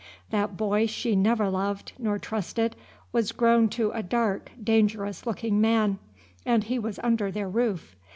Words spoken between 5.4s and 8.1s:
man, and he was under their roof.